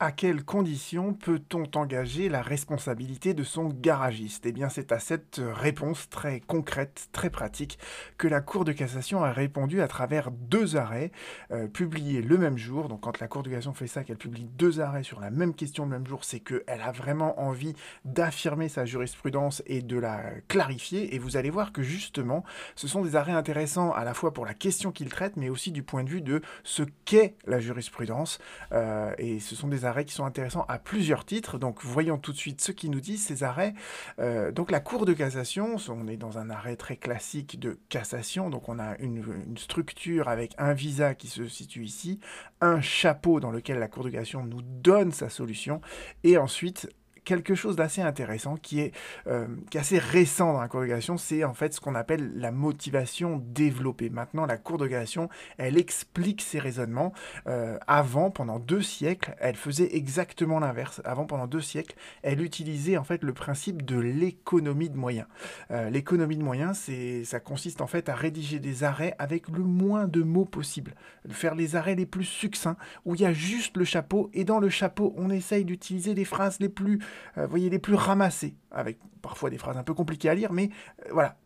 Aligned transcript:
à 0.00 0.12
quelles 0.12 0.44
conditions 0.44 1.12
peut-on 1.12 1.64
engager 1.74 2.30
la 2.30 2.40
responsabilité 2.40 3.34
de 3.34 3.44
son 3.44 3.68
garagiste? 3.68 4.46
Eh 4.46 4.52
bien, 4.52 4.70
c'est 4.70 4.92
à 4.92 4.98
cette 4.98 5.42
réponse 5.44 6.08
très 6.08 6.40
concrète, 6.40 7.10
très 7.12 7.28
pratique, 7.28 7.78
que 8.16 8.26
la 8.26 8.40
Cour 8.40 8.64
de 8.64 8.72
cassation 8.72 9.22
a 9.22 9.30
répondu 9.30 9.82
à 9.82 9.88
travers 9.88 10.30
deux 10.30 10.76
arrêts 10.76 11.12
euh, 11.50 11.68
publiés 11.68 12.22
le 12.22 12.38
même 12.38 12.56
jour. 12.56 12.88
Donc, 12.88 13.02
quand 13.02 13.20
la 13.20 13.28
Cour 13.28 13.42
de 13.42 13.50
cassation 13.50 13.74
fait 13.74 13.86
ça, 13.86 14.02
qu'elle 14.02 14.16
publie 14.16 14.48
deux 14.56 14.80
arrêts 14.80 15.02
sur 15.02 15.20
la 15.20 15.30
même 15.30 15.54
question 15.54 15.84
le 15.84 15.90
même 15.90 16.06
jour, 16.06 16.24
c'est 16.24 16.40
qu'elle 16.40 16.80
a 16.82 16.92
vraiment 16.92 17.38
envie 17.38 17.74
d'affirmer 18.06 18.70
sa 18.70 18.86
jurisprudence 18.86 19.62
et 19.66 19.82
de 19.82 19.98
la 19.98 20.22
clarifier. 20.48 21.14
Et 21.14 21.18
vous 21.18 21.36
allez 21.36 21.50
voir 21.50 21.72
que 21.72 21.82
justement, 21.82 22.42
ce 22.74 22.88
sont 22.88 23.02
des 23.02 23.16
arrêts 23.16 23.32
intéressants 23.32 23.92
à 23.92 24.04
la 24.04 24.14
fois 24.14 24.32
pour 24.32 24.46
la 24.46 24.54
question 24.54 24.92
qu'ils 24.92 25.10
traitent, 25.10 25.36
mais 25.36 25.50
aussi 25.50 25.72
du 25.72 25.82
point 25.82 26.04
de 26.04 26.08
vue 26.08 26.22
de 26.22 26.40
ce 26.64 26.84
qu'est 27.04 27.34
la 27.44 27.60
jurisprudence. 27.60 28.38
Euh, 28.72 29.12
et 29.18 29.40
ce 29.40 29.54
sont 29.54 29.68
des 29.68 29.84
arrêts 29.84 29.89
arrêts 29.90 30.06
qui 30.06 30.14
sont 30.14 30.24
intéressants 30.24 30.64
à 30.68 30.78
plusieurs 30.78 31.24
titres. 31.24 31.58
Donc 31.58 31.82
voyons 31.82 32.16
tout 32.16 32.32
de 32.32 32.38
suite 32.38 32.62
ce 32.62 32.72
qui 32.72 32.88
nous 32.88 33.00
disent 33.00 33.24
ces 33.24 33.42
arrêts. 33.44 33.74
Euh, 34.18 34.50
donc 34.52 34.70
la 34.70 34.80
Cour 34.80 35.04
de 35.04 35.12
cassation, 35.12 35.76
on 35.88 36.08
est 36.08 36.16
dans 36.16 36.38
un 36.38 36.48
arrêt 36.48 36.76
très 36.76 36.96
classique 36.96 37.60
de 37.60 37.78
cassation. 37.88 38.48
Donc 38.48 38.68
on 38.68 38.78
a 38.78 38.96
une, 38.98 39.18
une, 39.46 39.58
structure 39.58 40.28
avec 40.28 40.54
un 40.56 40.72
visa 40.72 41.14
qui 41.14 41.28
se 41.28 41.46
situe 41.46 41.84
ici, 41.84 42.20
un 42.60 42.80
chapeau 42.80 43.40
dans 43.40 43.50
lequel 43.50 43.78
la 43.78 43.88
Cour 43.88 44.04
de 44.04 44.10
cassation 44.10 44.44
nous 44.44 44.62
donne 44.62 45.12
sa 45.12 45.28
solution, 45.28 45.80
et 46.24 46.38
ensuite 46.38 46.88
quelque 47.30 47.54
chose 47.54 47.76
d'assez 47.76 48.02
intéressant 48.02 48.56
qui 48.56 48.80
est, 48.80 48.92
euh, 49.28 49.46
assez 49.76 50.00
récent 50.00 50.52
dans 50.52 50.60
la 50.60 50.66
Cour 50.66 50.80
de 50.80 50.86
cassation, 50.86 51.16
c'est 51.16 51.44
en 51.44 51.54
fait 51.54 51.72
ce 51.72 51.80
qu'on 51.80 51.94
appelle 51.94 52.32
la 52.34 52.50
motivation 52.50 53.40
développée. 53.46 54.10
Maintenant, 54.10 54.46
la 54.46 54.56
Cour 54.56 54.78
de 54.78 54.88
cassation, 54.88 55.28
elle 55.56 55.78
explique 55.78 56.42
ses 56.42 56.58
raisonnements. 56.58 57.12
Euh, 57.46 57.78
avant, 57.86 58.32
pendant 58.32 58.58
deux 58.58 58.82
siècles, 58.82 59.36
elle 59.38 59.54
faisait 59.54 59.94
exactement 59.94 60.58
l'inverse. 60.58 61.00
Avant, 61.04 61.24
pendant 61.24 61.46
deux 61.46 61.60
siècles, 61.60 61.94
elle 62.22 62.42
utilisait 62.42 62.96
en 62.96 63.04
fait 63.04 63.22
le 63.22 63.32
principe 63.32 63.84
de 63.84 64.00
l'économie 64.00 64.90
de 64.90 64.96
moyens. 64.96 65.28
Euh, 65.70 65.88
l'économie 65.88 66.36
de 66.36 66.42
moyens, 66.42 66.78
c'est, 66.78 67.22
ça 67.22 67.38
consiste 67.38 67.80
en 67.80 67.86
fait 67.86 68.08
à 68.08 68.16
rédiger 68.16 68.58
des 68.58 68.82
arrêts 68.82 69.14
avec 69.20 69.48
le 69.48 69.62
moins 69.62 70.08
de 70.08 70.24
mots 70.24 70.46
possible, 70.46 70.94
faire 71.28 71.54
les 71.54 71.76
arrêts 71.76 71.94
les 71.94 72.06
plus 72.06 72.24
succincts 72.24 72.76
où 73.04 73.14
il 73.14 73.20
y 73.20 73.24
a 73.24 73.32
juste 73.32 73.76
le 73.76 73.84
chapeau 73.84 74.30
et 74.34 74.42
dans 74.42 74.58
le 74.58 74.68
chapeau, 74.68 75.14
on 75.16 75.30
essaye 75.30 75.64
d'utiliser 75.64 76.14
les 76.14 76.24
phrases 76.24 76.58
les 76.58 76.68
plus 76.68 76.98
euh, 77.38 77.46
voyez, 77.46 77.70
les 77.70 77.78
plus 77.78 77.94
ramassés, 77.94 78.56
avec 78.70 78.98
parfois 79.22 79.50
des 79.50 79.58
phrases 79.58 79.76
un 79.76 79.82
peu 79.82 79.94
compliquées 79.94 80.28
à 80.28 80.34
lire, 80.34 80.52
mais 80.52 80.70
euh, 81.06 81.10
voilà, 81.12 81.36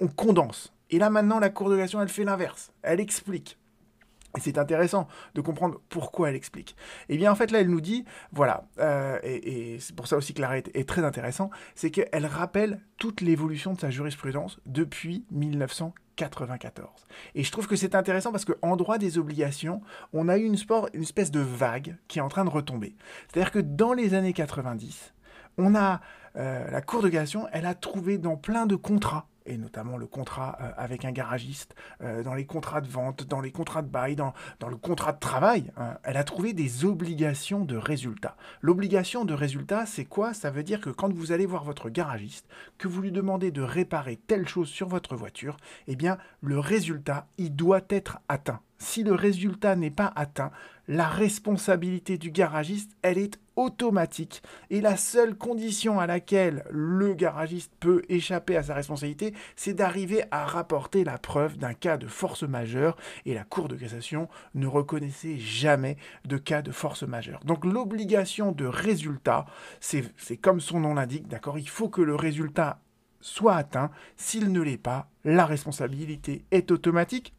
on 0.00 0.08
condense. 0.08 0.72
Et 0.90 0.98
là 0.98 1.10
maintenant, 1.10 1.38
la 1.38 1.50
Cour 1.50 1.70
de 1.70 1.76
cassation, 1.76 2.02
elle 2.02 2.08
fait 2.08 2.24
l'inverse. 2.24 2.72
Elle 2.82 3.00
explique. 3.00 3.58
Et 4.36 4.40
c'est 4.40 4.58
intéressant 4.58 5.08
de 5.34 5.40
comprendre 5.40 5.80
pourquoi 5.88 6.30
elle 6.30 6.36
explique. 6.36 6.76
Et 7.08 7.14
eh 7.14 7.16
bien 7.16 7.32
en 7.32 7.34
fait 7.34 7.50
là, 7.50 7.60
elle 7.60 7.70
nous 7.70 7.80
dit, 7.80 8.04
voilà, 8.32 8.64
euh, 8.78 9.18
et, 9.24 9.78
c'est 9.80 9.94
pour 9.94 10.06
ça 10.06 10.16
aussi 10.16 10.34
que 10.34 10.40
l'arrêt 10.40 10.62
est 10.72 10.88
très 10.88 11.04
intéressant, 11.04 11.50
c'est 11.74 11.90
qu'elle 11.90 12.26
rappelle 12.26 12.80
toute 12.98 13.22
l'évolution 13.22 13.72
de 13.72 13.80
sa 13.80 13.90
jurisprudence 13.90 14.60
depuis 14.66 15.24
1994. 15.32 17.06
Et 17.34 17.42
je 17.42 17.50
trouve 17.50 17.66
que 17.66 17.74
c'est 17.74 17.96
intéressant 17.96 18.30
parce 18.30 18.44
qu'en 18.44 18.76
droit 18.76 18.98
des 18.98 19.18
obligations, 19.18 19.80
on 20.12 20.28
a 20.28 20.38
eu 20.38 20.44
une, 20.44 20.56
une 20.94 21.02
espèce 21.02 21.32
de 21.32 21.40
vague 21.40 21.96
qui 22.06 22.20
est 22.20 22.22
en 22.22 22.28
train 22.28 22.44
de 22.44 22.50
retomber. 22.50 22.94
C'est-à-dire 23.28 23.50
que 23.50 23.58
dans 23.58 23.94
les 23.94 24.14
années 24.14 24.32
90, 24.32 25.12
on 25.58 25.74
a 25.74 26.00
euh, 26.36 26.70
la 26.70 26.80
Cour 26.80 27.02
de 27.02 27.08
cassation, 27.08 27.46
elle 27.52 27.66
a 27.66 27.74
trouvé 27.74 28.18
dans 28.18 28.36
plein 28.36 28.66
de 28.66 28.76
contrats 28.76 29.26
et 29.46 29.56
notamment 29.56 29.96
le 29.96 30.06
contrat 30.06 30.58
euh, 30.60 30.70
avec 30.76 31.04
un 31.04 31.12
garagiste, 31.12 31.74
euh, 32.02 32.22
dans 32.22 32.34
les 32.34 32.46
contrats 32.46 32.80
de 32.80 32.88
vente, 32.88 33.24
dans 33.24 33.40
les 33.40 33.50
contrats 33.50 33.82
de 33.82 33.88
bail, 33.88 34.16
dans, 34.16 34.32
le 34.68 34.76
contrat 34.76 35.12
de 35.12 35.18
travail, 35.18 35.72
hein, 35.76 35.98
elle 36.04 36.16
a 36.16 36.24
trouvé 36.24 36.52
des 36.52 36.84
obligations 36.84 37.64
de 37.64 37.76
résultat. 37.76 38.36
L'obligation 38.60 39.24
de 39.24 39.34
résultat, 39.34 39.86
c'est 39.86 40.04
quoi? 40.04 40.34
Ça 40.34 40.50
veut 40.50 40.62
dire 40.62 40.80
que 40.80 40.90
quand 40.90 41.12
vous 41.12 41.32
allez 41.32 41.46
voir 41.46 41.64
votre 41.64 41.90
garagiste, 41.90 42.46
que 42.78 42.88
vous 42.88 43.02
lui 43.02 43.12
demandez 43.12 43.50
de 43.50 43.62
réparer 43.62 44.16
telle 44.16 44.46
chose 44.46 44.68
sur 44.68 44.88
votre 44.88 45.16
voiture, 45.16 45.56
eh 45.86 45.96
bien, 45.96 46.18
le 46.42 46.58
résultat, 46.58 47.26
il 47.38 47.56
doit 47.56 47.82
être 47.88 48.20
atteint. 48.28 48.60
Si 48.82 49.04
le 49.04 49.12
résultat 49.12 49.76
n'est 49.76 49.90
pas 49.90 50.10
atteint, 50.16 50.50
la 50.88 51.06
responsabilité 51.06 52.16
du 52.16 52.30
garagiste, 52.30 52.92
elle 53.02 53.18
est 53.18 53.38
automatique. 53.54 54.42
Et 54.70 54.80
la 54.80 54.96
seule 54.96 55.36
condition 55.36 56.00
à 56.00 56.06
laquelle 56.06 56.64
le 56.70 57.12
garagiste 57.12 57.72
peut 57.78 58.02
échapper 58.08 58.56
à 58.56 58.62
sa 58.62 58.74
responsabilité, 58.74 59.34
c'est 59.54 59.74
d'arriver 59.74 60.24
à 60.30 60.46
rapporter 60.46 61.04
la 61.04 61.18
preuve 61.18 61.58
d'un 61.58 61.74
cas 61.74 61.98
de 61.98 62.06
force 62.06 62.42
majeure. 62.42 62.96
Et 63.26 63.34
la 63.34 63.44
Cour 63.44 63.68
de 63.68 63.76
cassation 63.76 64.28
ne 64.54 64.66
reconnaissait 64.66 65.36
jamais 65.36 65.98
de 66.24 66.38
cas 66.38 66.62
de 66.62 66.72
force 66.72 67.02
majeure. 67.02 67.40
Donc 67.44 67.66
l'obligation 67.66 68.50
de 68.50 68.64
résultat, 68.64 69.44
c'est 69.78 70.38
comme 70.40 70.60
son 70.60 70.80
nom 70.80 70.94
l'indique, 70.94 71.28
d'accord 71.28 71.58
Il 71.58 71.68
faut 71.68 71.90
que 71.90 72.02
le 72.02 72.14
résultat 72.14 72.80
soit 73.20 73.56
atteint. 73.56 73.90
S'il 74.16 74.50
ne 74.50 74.62
l'est 74.62 74.78
pas, 74.78 75.10
la 75.24 75.44
responsabilité 75.44 76.46
est 76.50 76.70
automatique. 76.70 77.34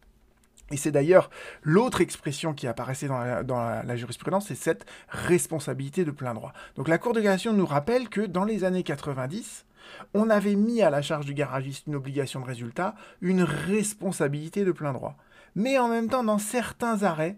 Et 0.71 0.77
c'est 0.77 0.91
d'ailleurs 0.91 1.29
l'autre 1.63 2.01
expression 2.01 2.53
qui 2.53 2.67
apparaissait 2.67 3.07
dans, 3.07 3.19
la, 3.19 3.95
jurisprudence, 3.95 4.47
c'est 4.47 4.55
cette 4.55 4.85
responsabilité 5.09 6.05
de 6.05 6.11
plein 6.11 6.33
droit. 6.33 6.53
Donc 6.75 6.87
la 6.87 6.97
Cour 6.97 7.13
de 7.13 7.21
cassation 7.21 7.53
nous 7.53 7.65
rappelle 7.65 8.09
que 8.09 8.21
dans 8.21 8.45
les 8.45 8.63
années 8.63 8.83
90, 8.83 9.65
on 10.13 10.29
avait 10.29 10.55
mis 10.55 10.81
à 10.81 10.89
la 10.89 11.01
charge 11.01 11.25
du 11.25 11.33
garagiste 11.33 11.87
une 11.87 11.95
obligation 11.95 12.39
de 12.39 12.45
résultat, 12.45 12.95
une 13.21 13.43
responsabilité 13.43 14.63
de 14.63 14.71
plein 14.71 14.93
droit. 14.93 15.17
Mais 15.55 15.77
en 15.77 15.89
même 15.89 16.07
temps, 16.07 16.23
dans 16.23 16.37
certains 16.37 17.03
arrêts, 17.03 17.38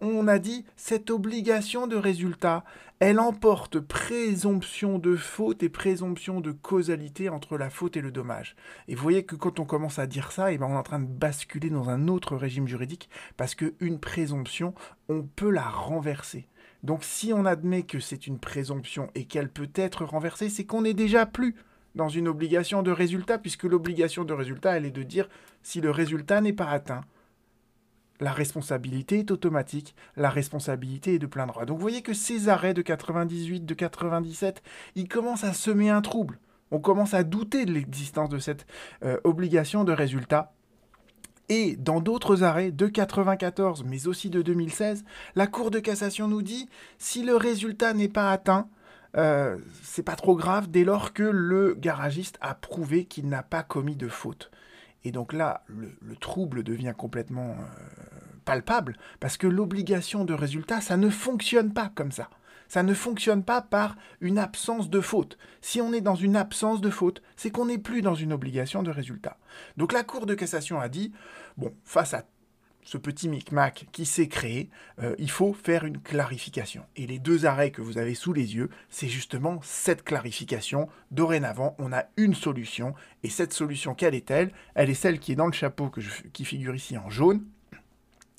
on 0.00 0.28
a 0.28 0.38
dit 0.38 0.64
cette 0.76 1.10
obligation 1.10 1.86
de 1.86 1.96
résultat, 1.96 2.64
elle 3.00 3.20
emporte 3.20 3.78
présomption 3.78 4.98
de 4.98 5.16
faute 5.16 5.62
et 5.62 5.68
présomption 5.68 6.40
de 6.40 6.50
causalité 6.50 7.28
entre 7.28 7.56
la 7.56 7.70
faute 7.70 7.96
et 7.96 8.00
le 8.00 8.10
dommage. 8.10 8.56
Et 8.88 8.94
vous 8.94 9.02
voyez 9.02 9.24
que 9.24 9.36
quand 9.36 9.60
on 9.60 9.64
commence 9.64 9.98
à 9.98 10.06
dire 10.06 10.32
ça, 10.32 10.52
eh 10.52 10.58
ben 10.58 10.66
on 10.66 10.74
est 10.74 10.78
en 10.78 10.82
train 10.82 10.98
de 10.98 11.06
basculer 11.06 11.70
dans 11.70 11.88
un 11.90 12.08
autre 12.08 12.36
régime 12.36 12.66
juridique 12.66 13.08
parce 13.36 13.54
qu'une 13.54 14.00
présomption, 14.00 14.74
on 15.08 15.22
peut 15.22 15.50
la 15.50 15.68
renverser. 15.68 16.48
Donc 16.82 17.04
si 17.04 17.32
on 17.32 17.44
admet 17.44 17.82
que 17.82 18.00
c'est 18.00 18.26
une 18.26 18.38
présomption 18.38 19.10
et 19.14 19.24
qu'elle 19.24 19.48
peut 19.48 19.70
être 19.74 20.04
renversée, 20.04 20.48
c'est 20.48 20.64
qu'on 20.64 20.82
n'est 20.82 20.94
déjà 20.94 21.26
plus 21.26 21.54
dans 21.94 22.08
une 22.08 22.28
obligation 22.28 22.82
de 22.82 22.90
résultat, 22.90 23.38
puisque 23.38 23.64
l'obligation 23.64 24.24
de 24.24 24.32
résultat, 24.32 24.76
elle 24.76 24.86
est 24.86 24.90
de 24.90 25.02
dire 25.02 25.28
si 25.62 25.80
le 25.80 25.90
résultat 25.90 26.40
n'est 26.40 26.52
pas 26.52 26.68
atteint, 26.68 27.02
la 28.20 28.32
responsabilité 28.32 29.20
est 29.20 29.30
automatique, 29.30 29.94
la 30.16 30.30
responsabilité 30.30 31.14
est 31.14 31.18
de 31.18 31.26
plein 31.26 31.46
droit. 31.46 31.64
Donc 31.64 31.76
vous 31.76 31.82
voyez 31.82 32.02
que 32.02 32.14
ces 32.14 32.48
arrêts 32.48 32.74
de 32.74 32.82
98, 32.82 33.64
de 33.64 33.74
97, 33.74 34.62
ils 34.94 35.08
commencent 35.08 35.44
à 35.44 35.52
semer 35.52 35.90
un 35.90 36.02
trouble. 36.02 36.38
On 36.70 36.80
commence 36.80 37.14
à 37.14 37.24
douter 37.24 37.64
de 37.64 37.72
l'existence 37.72 38.28
de 38.28 38.38
cette 38.38 38.66
euh, 39.02 39.18
obligation 39.24 39.84
de 39.84 39.92
résultat. 39.92 40.52
Et 41.48 41.76
dans 41.76 42.00
d'autres 42.00 42.42
arrêts 42.42 42.72
de 42.72 42.86
94, 42.88 43.84
mais 43.84 44.06
aussi 44.06 44.28
de 44.28 44.42
2016, 44.42 45.04
la 45.34 45.46
Cour 45.46 45.70
de 45.70 45.78
cassation 45.78 46.28
nous 46.28 46.42
dit 46.42 46.68
si 46.98 47.22
le 47.22 47.36
résultat 47.36 47.94
n'est 47.94 48.08
pas 48.08 48.30
atteint, 48.30 48.68
euh, 49.16 49.56
c'est 49.82 50.02
pas 50.02 50.16
trop 50.16 50.36
grave 50.36 50.68
dès 50.68 50.84
lors 50.84 51.14
que 51.14 51.22
le 51.22 51.74
garagiste 51.74 52.36
a 52.42 52.54
prouvé 52.54 53.06
qu'il 53.06 53.28
n'a 53.28 53.42
pas 53.42 53.62
commis 53.62 53.96
de 53.96 54.08
faute. 54.08 54.50
Et 55.04 55.12
donc 55.12 55.32
là, 55.32 55.64
le, 55.68 56.16
trouble 56.16 56.62
devient 56.62 56.94
complètement 56.96 57.50
euh, 57.50 57.54
palpable, 58.44 58.96
parce 59.20 59.36
que 59.36 59.46
l'obligation 59.46 60.24
de 60.24 60.34
résultat, 60.34 60.80
ça 60.80 60.96
ne 60.96 61.08
fonctionne 61.08 61.72
pas 61.72 61.90
comme 61.94 62.12
ça. 62.12 62.30
Ça 62.68 62.82
ne 62.82 62.92
fonctionne 62.92 63.44
pas 63.44 63.62
par 63.62 63.96
une 64.20 64.38
absence 64.38 64.90
de 64.90 65.00
faute. 65.00 65.38
Si 65.62 65.80
on 65.80 65.92
est 65.92 66.02
dans 66.02 66.14
une 66.14 66.36
absence 66.36 66.82
de 66.82 66.90
faute, 66.90 67.22
c'est 67.36 67.50
qu'on 67.50 67.66
n'est 67.66 67.78
plus 67.78 68.02
dans 68.02 68.14
une 68.14 68.32
obligation 68.32 68.82
de 68.82 68.90
résultat. 68.90 69.38
Donc 69.78 69.92
la 69.92 70.04
Cour 70.04 70.26
de 70.26 70.34
cassation 70.34 70.78
a 70.78 70.88
dit, 70.88 71.12
bon, 71.56 71.72
face 71.84 72.12
à 72.12 72.24
ce 72.88 72.96
petit 72.96 73.28
micmac 73.28 73.84
qui 73.92 74.06
s'est 74.06 74.28
créé, 74.28 74.70
euh, 75.02 75.14
il 75.18 75.30
faut 75.30 75.52
faire 75.52 75.84
une 75.84 76.00
clarification. 76.00 76.86
Et 76.96 77.06
les 77.06 77.18
deux 77.18 77.44
arrêts 77.44 77.70
que 77.70 77.82
vous 77.82 77.98
avez 77.98 78.14
sous 78.14 78.32
les 78.32 78.56
yeux, 78.56 78.70
c'est 78.88 79.08
justement 79.08 79.60
cette 79.62 80.02
clarification. 80.04 80.88
Dorénavant, 81.10 81.76
on 81.78 81.92
a 81.92 82.06
une 82.16 82.32
solution. 82.32 82.94
Et 83.22 83.28
cette 83.28 83.52
solution, 83.52 83.94
quelle 83.94 84.14
est-elle? 84.14 84.52
Elle 84.74 84.88
est 84.88 84.94
celle 84.94 85.20
qui 85.20 85.32
est 85.32 85.36
dans 85.36 85.48
le 85.48 85.52
chapeau 85.52 85.92
qui 86.32 86.46
figure 86.46 86.74
ici 86.74 86.96
en 86.96 87.10
jaune. 87.10 87.44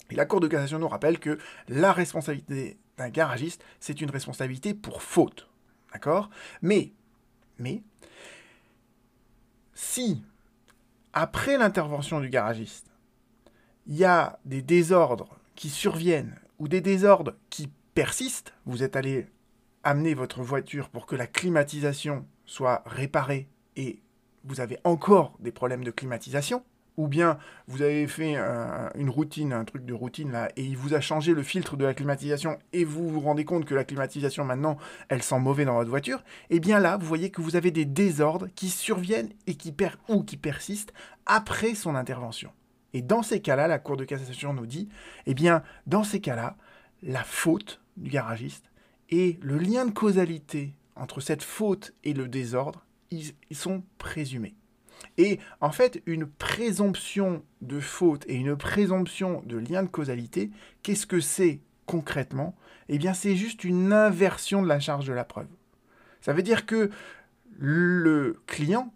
Et 0.09 0.15
la 0.15 0.25
Cour 0.25 0.39
de 0.39 0.47
cassation 0.47 0.79
nous 0.79 0.87
rappelle 0.87 1.19
que 1.19 1.37
la 1.67 1.93
responsabilité 1.93 2.79
d'un 2.97 3.09
garagiste, 3.09 3.63
c'est 3.79 4.01
une 4.01 4.09
responsabilité 4.09 4.73
pour 4.73 5.03
faute. 5.03 5.47
D'accord? 5.93 6.31
Mais, 6.63 6.91
mais, 7.59 7.83
si, 9.75 10.23
après 11.13 11.59
l'intervention 11.59 12.19
du 12.19 12.29
garagiste, 12.29 12.88
il 13.89 13.97
y 13.97 14.05
a 14.05 14.39
des 14.45 14.61
désordres 14.61 15.35
qui 15.55 15.69
surviennent 15.69 16.35
ou 16.59 16.67
des 16.67 16.79
désordres 16.79 17.33
qui 17.49 17.69
persistent, 17.95 18.53
vous 18.65 18.83
êtes 18.83 18.95
allé 18.95 19.27
amener 19.83 20.13
votre 20.13 20.43
voiture 20.43 20.89
pour 20.89 21.07
que 21.07 21.15
la 21.15 21.25
climatisation 21.25 22.25
soit 22.45 22.83
réparée 22.85 23.47
et 23.75 23.99
vous 24.45 24.61
avez 24.61 24.77
encore 24.83 25.35
des 25.39 25.51
problèmes 25.51 25.83
de 25.83 25.89
climatisation, 25.89 26.63
ou 26.97 27.07
bien 27.07 27.39
vous 27.67 27.81
avez 27.81 28.07
fait 28.07 28.35
une 28.95 29.09
routine, 29.09 29.53
un 29.53 29.65
truc 29.65 29.85
de 29.85 29.93
routine 29.93 30.31
là, 30.31 30.49
et 30.55 30.63
il 30.63 30.77
vous 30.77 30.93
a 30.93 31.01
changé 31.01 31.33
le 31.33 31.43
filtre 31.43 31.75
de 31.75 31.85
la 31.85 31.93
climatisation, 31.93 32.59
et 32.73 32.83
vous 32.83 33.09
vous 33.09 33.21
rendez 33.21 33.45
compte 33.45 33.65
que 33.65 33.75
la 33.75 33.85
climatisation 33.85 34.43
maintenant, 34.45 34.77
elle 35.07 35.23
sent 35.23 35.39
mauvais 35.39 35.65
dans 35.65 35.75
votre 35.75 35.89
voiture, 35.89 36.19
et 36.49 36.57
eh 36.57 36.59
bien 36.59 36.79
là, 36.79 36.97
vous 36.97 37.07
voyez 37.07 37.31
que 37.31 37.41
vous 37.41 37.55
avez 37.55 37.71
des 37.71 37.85
désordres 37.85 38.47
qui 38.53 38.69
surviennent 38.69 39.31
et 39.47 39.55
qui 39.55 39.73
ou 40.09 40.23
qui 40.23 40.37
persistent 40.37 40.93
après 41.25 41.73
son 41.73 41.95
intervention. 41.95 42.51
Et 42.93 43.01
dans 43.01 43.23
ces 43.23 43.41
cas-là, 43.41 43.67
la 43.67 43.79
Cour 43.79 43.97
de 43.97 44.05
cassation 44.05 44.53
nous 44.53 44.65
dit, 44.65 44.89
eh 45.25 45.33
bien, 45.33 45.63
dans 45.85 46.03
ces 46.03 46.21
cas-là, 46.21 46.57
la 47.03 47.23
faute 47.23 47.81
du 47.97 48.09
garagiste 48.09 48.71
et 49.09 49.39
le 49.41 49.57
lien 49.57 49.85
de 49.85 49.91
causalité 49.91 50.73
entre 50.95 51.21
cette 51.21 51.43
faute 51.43 51.93
et 52.03 52.13
le 52.13 52.27
désordre, 52.27 52.85
ils, 53.11 53.33
sont 53.51 53.83
présumés. 53.97 54.55
Et 55.17 55.39
en 55.61 55.71
fait, 55.71 56.01
une 56.05 56.27
présomption 56.27 57.43
de 57.61 57.79
faute 57.79 58.25
et 58.27 58.35
une 58.35 58.55
présomption 58.55 59.41
de 59.45 59.57
lien 59.57 59.81
de 59.83 59.87
causalité, 59.87 60.51
qu'est-ce 60.83 61.07
que 61.07 61.19
c'est 61.19 61.61
concrètement? 61.85 62.55
Eh 62.89 62.97
bien, 62.97 63.13
c'est 63.13 63.35
juste 63.35 63.63
une 63.63 63.93
inversion 63.93 64.61
de 64.61 64.67
la 64.67 64.79
charge 64.79 65.07
de 65.07 65.13
la 65.13 65.23
preuve. 65.23 65.47
Ça 66.21 66.33
veut 66.33 66.43
dire 66.43 66.65
que 66.65 66.89
le 67.57 68.41
client, 68.45 68.93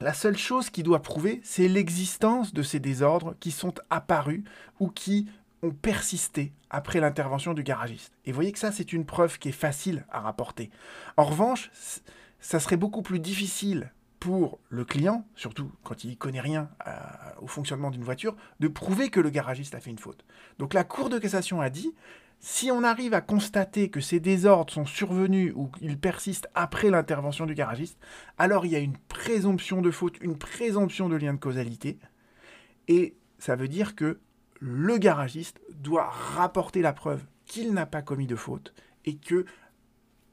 la 0.00 0.12
seule 0.12 0.36
chose 0.36 0.70
qu'il 0.70 0.84
doit 0.84 1.02
prouver, 1.02 1.40
c'est 1.42 1.68
l'existence 1.68 2.52
de 2.52 2.62
ces 2.62 2.80
désordres 2.80 3.34
qui 3.40 3.50
sont 3.50 3.74
apparus 3.88 4.42
ou 4.78 4.88
qui 4.88 5.28
ont 5.62 5.70
persisté 5.70 6.52
après 6.68 7.00
l'intervention 7.00 7.54
du 7.54 7.62
garagiste. 7.62 8.12
Et 8.24 8.32
vous 8.32 8.34
voyez 8.34 8.52
que 8.52 8.58
ça, 8.58 8.72
c'est 8.72 8.92
une 8.92 9.06
preuve 9.06 9.38
qui 9.38 9.48
est 9.48 9.52
facile 9.52 10.04
à 10.10 10.20
rapporter. 10.20 10.70
En 11.16 11.24
revanche, 11.24 11.70
ça 12.40 12.60
serait 12.60 12.76
beaucoup 12.76 13.02
plus 13.02 13.20
difficile 13.20 13.90
pour 14.20 14.58
le 14.68 14.84
client, 14.84 15.26
surtout 15.34 15.70
quand 15.82 16.04
il 16.04 16.10
ne 16.10 16.14
connaît 16.14 16.40
rien 16.40 16.68
euh, 16.86 16.92
au 17.40 17.46
fonctionnement 17.46 17.90
d'une 17.90 18.02
voiture, 18.02 18.34
de 18.60 18.68
prouver 18.68 19.08
que 19.08 19.20
le 19.20 19.30
garagiste 19.30 19.74
a 19.74 19.80
fait 19.80 19.90
une 19.90 19.98
faute. 19.98 20.24
Donc 20.58 20.74
la 20.74 20.84
Cour 20.84 21.08
de 21.08 21.18
cassation 21.18 21.60
a 21.60 21.70
dit, 21.70 21.94
si 22.40 22.70
on 22.70 22.84
arrive 22.84 23.14
à 23.14 23.20
constater 23.20 23.88
que 23.88 24.00
ces 24.00 24.20
désordres 24.20 24.72
sont 24.72 24.86
survenus 24.86 25.52
ou 25.56 25.68
qu'ils 25.68 25.98
persistent 25.98 26.48
après 26.54 26.90
l'intervention 26.90 27.46
du 27.46 27.54
garagiste, 27.54 27.98
alors 28.38 28.66
il 28.66 28.72
y 28.72 28.76
a 28.76 28.80
une 28.80 28.96
présomption 29.08 29.82
de 29.82 29.90
faute, 29.90 30.16
une 30.20 30.38
présomption 30.38 31.08
de 31.08 31.16
lien 31.16 31.34
de 31.34 31.38
causalité, 31.38 31.98
et 32.88 33.16
ça 33.38 33.56
veut 33.56 33.68
dire 33.68 33.94
que 33.94 34.20
le 34.60 34.98
garagiste 34.98 35.60
doit 35.70 36.08
rapporter 36.08 36.82
la 36.82 36.92
preuve 36.92 37.24
qu'il 37.44 37.72
n'a 37.72 37.86
pas 37.86 38.02
commis 38.02 38.26
de 38.26 38.36
faute 38.36 38.74
et 39.04 39.16
qu'il 39.16 39.44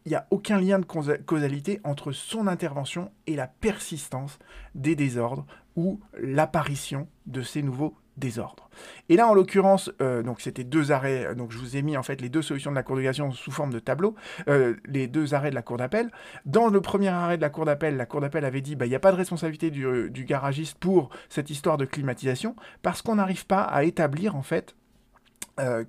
n'y 0.05 0.15
a 0.15 0.27
aucun 0.31 0.59
lien 0.59 0.79
de 0.79 0.85
causalité 0.85 1.79
entre 1.83 2.11
son 2.11 2.47
intervention 2.47 3.11
et 3.27 3.35
la 3.35 3.47
persistance 3.47 4.39
des 4.75 4.95
désordres 4.95 5.45
ou 5.75 5.99
l'apparition 6.17 7.07
de 7.25 7.41
ces 7.41 7.61
nouveaux 7.61 7.95
désordre. 8.17 8.69
Et 9.09 9.15
là, 9.15 9.27
en 9.27 9.33
l'occurrence, 9.33 9.91
euh, 10.01 10.23
donc 10.23 10.41
c'était 10.41 10.63
deux 10.63 10.91
arrêts. 10.91 11.25
Euh, 11.25 11.35
donc 11.35 11.51
je 11.51 11.57
vous 11.57 11.75
ai 11.77 11.81
mis 11.81 11.97
en 11.97 12.03
fait 12.03 12.21
les 12.21 12.29
deux 12.29 12.41
solutions 12.41 12.71
de 12.71 12.75
la 12.75 12.83
Cour 12.83 12.95
de 12.95 13.01
cassation 13.01 13.31
sous 13.31 13.51
forme 13.51 13.71
de 13.71 13.79
tableau, 13.79 14.15
euh, 14.47 14.75
les 14.85 15.07
deux 15.07 15.33
arrêts 15.33 15.49
de 15.49 15.55
la 15.55 15.61
Cour 15.61 15.77
d'appel. 15.77 16.11
Dans 16.45 16.67
le 16.67 16.81
premier 16.81 17.09
arrêt 17.09 17.37
de 17.37 17.41
la 17.41 17.49
Cour 17.49 17.65
d'appel, 17.65 17.97
la 17.97 18.05
Cour 18.05 18.21
d'appel 18.21 18.45
avait 18.45 18.61
dit 18.61 18.75
bah 18.75 18.85
il 18.85 18.89
n'y 18.89 18.95
a 18.95 18.99
pas 18.99 19.11
de 19.11 19.17
responsabilité 19.17 19.71
du, 19.71 20.25
garagiste 20.25 20.77
pour 20.77 21.09
cette 21.29 21.49
histoire 21.49 21.77
de 21.77 21.85
climatisation 21.85 22.55
parce 22.81 23.01
qu'on 23.01 23.15
n'arrive 23.15 23.45
pas 23.45 23.61
à 23.61 23.83
établir 23.83 24.35
en 24.35 24.41
fait 24.41 24.75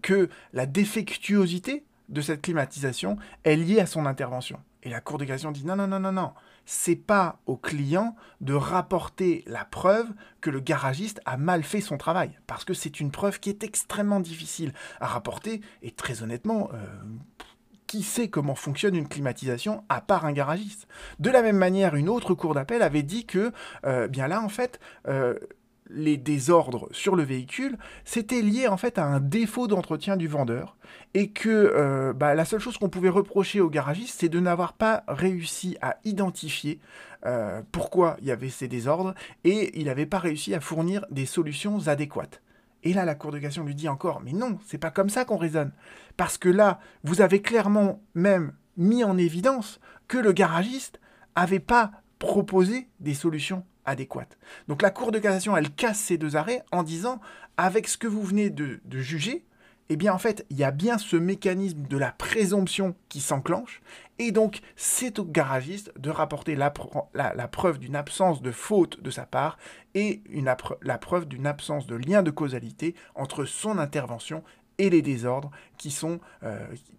que 0.03 0.29
la 0.53 0.67
défectuosité 0.67 1.87
de 2.11 2.21
cette 2.21 2.43
climatisation 2.43 3.17
est 3.45 3.57
liée 3.57 3.81
à 3.81 3.87
son 3.87 4.05
intervention. 4.05 4.59
Et 4.83 4.91
la 4.91 5.01
Cour 5.01 5.19
de 5.19 5.25
cassation 5.25 5.53
dit 5.53 5.65
non 5.65 5.77
non 5.77 5.87
non 5.87 6.01
non 6.01 6.13
non 6.13 6.33
c'est 6.67 6.97
pas 6.97 7.41
au 7.47 7.57
client 7.57 8.17
de 8.41 8.55
rapporter 8.55 9.45
la 9.47 9.65
preuve 9.65 10.09
que 10.41 10.51
le 10.51 10.61
garagiste 10.61 11.21
a 11.25 11.37
mal 11.37 11.63
fait 11.63 11.81
son 11.81 11.97
travail, 11.97 12.39
parce 12.47 12.65
que 12.65 12.75
c'est 12.75 13.01
une 13.01 13.11
preuve 13.11 13.41
qui 13.41 13.51
est 13.51 13.65
extrêmement 13.65 14.21
difficile 14.21 14.73
à 15.01 15.07
rapporter, 15.07 15.61
et 15.83 15.91
très 15.91 16.23
honnêtement, 16.23 16.71
euh, 16.73 16.87
qui 17.87 18.03
sait 18.03 18.29
comment 18.29 18.55
fonctionne 18.55 18.97
une 18.97 19.09
climatisation 19.09 19.85
à 19.89 20.01
part 20.01 20.25
un 20.25 20.33
garagiste? 20.33 20.89
De 21.19 21.31
la 21.31 21.43
même 21.43 21.59
manière, 21.59 21.95
une 21.95 22.09
autre 22.09 22.35
cour 22.35 22.55
d'appel 22.55 22.83
avait 22.83 23.03
dit 23.03 23.27
que, 23.27 23.53
euh, 23.85 24.09
bien 24.09 24.27
là, 24.27 24.41
en 24.41 24.49
fait, 24.49 24.81
euh, 25.07 25.39
les 25.91 26.17
désordres 26.17 26.89
sur 26.93 27.15
le 27.17 27.23
véhicule, 27.23 27.77
c'était 28.05 28.41
lié 28.41 28.69
en 28.69 28.77
fait 28.77 28.99
à 28.99 29.05
un 29.05 29.21
défaut 29.21 29.67
d'entretien 29.67 30.17
du 30.17 30.29
vendeur 30.29 30.77
et 31.13 31.31
que 31.31 31.49
euh, 31.49 32.13
bah, 32.13 32.35
la 32.35 32.45
seule 32.45 32.61
chose 32.61 32.79
qu'on 32.79 32.89
pouvait 32.89 33.09
reprocher 33.09 33.61
au 33.61 33.69
garagiste, 33.69 34.21
c'est 34.21 34.29
de 34.29 34.41
n'avoir 34.41 34.73
pas 34.73 35.05
réussi 35.09 35.77
à 35.83 35.99
identifier 36.05 36.81
euh, 37.27 37.63
pourquoi 37.73 38.17
il 38.21 38.27
y 38.27 38.31
avait 38.31 38.51
ces 38.51 38.69
désordres 38.69 39.15
et 39.45 39.79
il 39.79 39.87
n'avait 39.87 40.07
pas 40.07 40.19
réussi 40.19 40.55
à 40.55 40.61
fournir 40.61 41.05
des 41.11 41.27
solutions 41.27 41.87
adéquates. 41.89 42.41
Et 42.83 42.93
là, 42.93 43.05
la 43.05 43.15
Cour 43.15 43.33
de 43.33 43.39
cassation 43.39 43.65
lui 43.65 43.75
dit 43.75 43.89
encore, 43.89 44.21
mais 44.21 44.33
non, 44.33 44.59
c'est 44.67 44.79
pas 44.79 44.91
comme 44.91 45.09
ça 45.09 45.25
qu'on 45.25 45.39
raisonne. 45.39 45.73
Parce 46.19 46.37
que 46.37 46.51
là, 46.51 46.81
vous 47.03 47.23
avez 47.23 47.41
clairement 47.41 48.03
même 48.15 48.53
mis 48.77 49.05
en 49.05 49.17
évidence 49.17 49.81
que 50.07 50.19
le 50.19 50.33
garagiste 50.33 51.01
n'avait 51.35 51.61
pas 51.61 51.93
proposé 52.19 52.89
des 53.01 53.15
solutions 53.15 53.65
Donc 54.69 54.83
la 54.83 54.91
Cour 54.91 55.13
de 55.13 55.19
cassation, 55.19 55.57
elle 55.57 55.71
casse 55.71 55.99
ces 55.99 56.19
deux 56.19 56.37
arrêts 56.37 56.63
en 56.73 56.83
disant, 56.83 57.21
avec 57.57 57.89
ce 57.89 57.99
que 57.99 58.07
vous 58.07 58.23
venez 58.23 58.51
de, 58.51 58.81
juger, 58.91 59.45
eh 59.91 59.97
bien 59.97 60.15
en 60.15 60.19
fait, 60.19 60.47
il 60.51 60.57
y 60.57 60.65
a 60.65 60.71
bien 60.71 60.99
ce 60.99 61.17
mécanisme 61.17 61.83
de 61.83 61.99
la 61.99 62.11
présomption 62.11 62.95
qui 63.09 63.21
s'enclenche, 63.21 63.83
et 64.19 64.33
donc 64.33 64.61
c'est 64.77 65.19
au 65.19 65.25
garagiste 65.25 65.93
de 65.99 66.09
rapporter 66.09 66.57
la, 66.57 66.71
preuve 66.71 67.79
d'une 67.79 67.97
absence 67.97 68.41
de 68.41 68.51
faute 68.51 69.03
de 69.03 69.11
sa 69.11 69.27
part 69.27 69.59
et 69.95 70.23
la 70.83 70.99
preuve 70.99 71.27
d'une 71.27 71.47
absence 71.47 71.87
de 71.87 71.97
lien 71.97 72.23
de 72.23 72.31
causalité 72.31 72.95
entre 73.15 73.45
son 73.45 73.79
intervention 73.79 74.43
et 74.79 74.91
les 74.91 75.03
désordres 75.03 75.51
qui, 75.79 75.91
sont, 75.91 76.21
euh, 76.43 76.59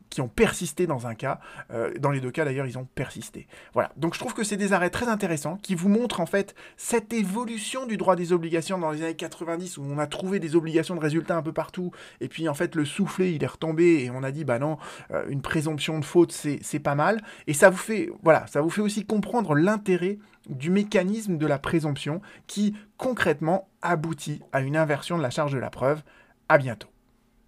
qui 0.09 0.21
ont 0.21 0.27
persisté 0.27 0.87
dans 0.87 1.07
un 1.07 1.15
cas. 1.15 1.39
Euh, 1.71 1.93
dans 1.99 2.11
les 2.11 2.19
deux 2.19 2.31
cas, 2.31 2.45
d'ailleurs, 2.45 2.67
ils 2.67 2.77
ont 2.77 2.87
persisté. 2.95 3.47
Voilà. 3.73 3.91
Donc, 3.97 4.13
je 4.13 4.19
trouve 4.19 4.33
que 4.33 4.43
c'est 4.43 4.57
des 4.57 4.73
arrêts 4.73 4.89
très 4.89 5.07
intéressants 5.07 5.57
qui 5.57 5.75
vous 5.75 5.89
montrent, 5.89 6.19
en 6.19 6.25
fait, 6.25 6.55
cette 6.77 7.13
évolution 7.13 7.85
du 7.85 7.97
droit 7.97 8.15
des 8.15 8.33
obligations 8.33 8.77
dans 8.77 8.91
les 8.91 9.03
années 9.03 9.15
90 9.15 9.77
où 9.77 9.83
on 9.83 9.97
a 9.97 10.07
trouvé 10.07 10.39
des 10.39 10.55
obligations 10.55 10.95
de 10.95 10.99
résultats 10.99 11.37
un 11.37 11.41
peu 11.41 11.53
partout. 11.53 11.91
Et 12.21 12.27
puis, 12.27 12.47
en 12.47 12.53
fait, 12.53 12.75
le 12.75 12.85
soufflet, 12.85 13.33
il 13.33 13.43
est 13.43 13.47
retombé 13.47 14.03
et 14.03 14.09
on 14.09 14.23
a 14.23 14.31
dit, 14.31 14.45
bah 14.45 14.59
non, 14.59 14.77
euh, 15.11 15.25
une 15.29 15.41
présomption 15.41 15.99
de 15.99 16.05
faute, 16.05 16.31
c'est 16.31 16.79
pas 16.79 16.95
mal. 16.95 17.23
Et 17.47 17.53
ça 17.53 17.69
vous 17.69 17.77
fait, 17.77 18.09
voilà, 18.23 18.47
ça 18.47 18.61
vous 18.61 18.69
fait 18.69 18.81
aussi 18.81 19.05
comprendre 19.05 19.55
l'intérêt 19.55 20.19
du 20.49 20.69
mécanisme 20.69 21.37
de 21.37 21.47
la 21.47 21.59
présomption 21.59 22.21
qui, 22.47 22.75
concrètement, 22.97 23.67
aboutit 23.81 24.41
à 24.51 24.61
une 24.61 24.77
inversion 24.77 25.17
de 25.17 25.23
la 25.23 25.29
charge 25.29 25.53
de 25.53 25.57
la 25.59 25.69
preuve. 25.69 26.03
À 26.47 26.59
bientôt. 26.59 26.94